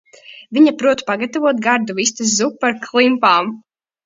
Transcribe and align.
Viņa 0.57 0.71
prot 0.79 1.03
pagatavot 1.09 1.59
gardu 1.67 1.97
vistas 2.01 2.33
zupu 2.41 2.71
ar 2.71 2.75
klimpām. 2.89 3.55